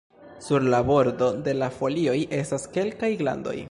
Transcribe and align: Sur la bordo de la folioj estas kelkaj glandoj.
Sur 0.45 0.63
la 0.73 0.79
bordo 0.87 1.29
de 1.49 1.55
la 1.59 1.69
folioj 1.79 2.19
estas 2.43 2.69
kelkaj 2.79 3.17
glandoj. 3.23 3.59